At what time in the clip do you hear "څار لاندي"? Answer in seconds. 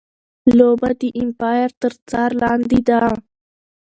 2.09-2.79